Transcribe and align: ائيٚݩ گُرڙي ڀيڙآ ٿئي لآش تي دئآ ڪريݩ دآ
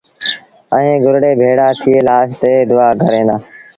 ائيٚݩ 0.75 1.01
گُرڙي 1.03 1.31
ڀيڙآ 1.41 1.67
ٿئي 1.81 1.95
لآش 2.07 2.29
تي 2.41 2.51
دئآ 2.69 2.87
ڪريݩ 3.01 3.27
دآ 3.27 3.35